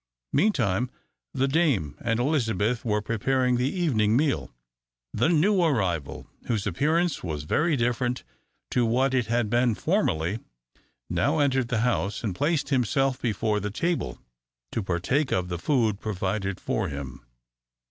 Meantime, 0.33 0.89
the 1.31 1.47
dame 1.47 1.95
and 2.01 2.19
Elizabeth 2.19 2.83
were 2.83 3.03
preparing 3.03 3.57
the 3.57 3.69
evening 3.69 4.17
meal. 4.17 4.49
The 5.13 5.29
new 5.29 5.61
arrival, 5.61 6.25
whose 6.47 6.65
appearance 6.65 7.23
was 7.23 7.43
very 7.43 7.75
different 7.75 8.23
to 8.71 8.83
what 8.83 9.13
it 9.13 9.27
had 9.27 9.47
been 9.47 9.75
formerly, 9.75 10.39
now 11.07 11.37
entered 11.37 11.67
the 11.67 11.81
house, 11.81 12.23
and 12.23 12.33
placed 12.33 12.69
himself 12.69 13.21
before 13.21 13.59
the 13.59 13.69
table, 13.69 14.19
to 14.71 14.81
partake 14.81 15.31
of 15.31 15.49
the 15.49 15.59
food 15.59 15.99
provided 15.99 16.59
for 16.59 16.89
him. 16.89 17.23